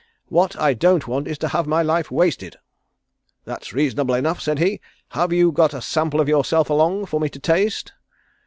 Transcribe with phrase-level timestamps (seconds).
[0.29, 2.55] What I don't want is to have my life wasted!'
[3.45, 4.81] 'That's reasonable enough,' said he.
[5.09, 7.93] 'Have you got a sample of yourself along for me to taste?'